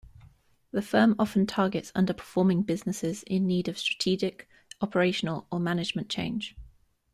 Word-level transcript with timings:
The 0.71 0.81
firm 0.81 1.13
often 1.19 1.45
targets 1.45 1.91
under-performing 1.93 2.63
businesses 2.63 3.21
in 3.27 3.45
need 3.45 3.67
of 3.67 3.77
strategic, 3.77 4.49
operational, 4.81 5.45
or 5.51 5.59
management 5.59 6.09
change. 6.09 6.55